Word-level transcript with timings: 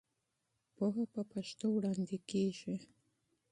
پوهه 0.75 1.03
په 1.13 1.21
پښتو 1.31 1.65
وړاندې 1.73 2.17
کېږي. 2.29 2.75